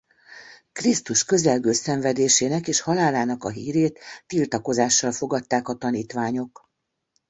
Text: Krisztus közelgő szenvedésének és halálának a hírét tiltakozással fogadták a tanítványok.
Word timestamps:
Krisztus 0.71 1.23
közelgő 1.25 1.71
szenvedésének 1.71 2.67
és 2.67 2.81
halálának 2.81 3.43
a 3.43 3.49
hírét 3.49 3.99
tiltakozással 4.25 5.11
fogadták 5.11 5.67
a 5.67 5.75
tanítványok. 5.77 6.69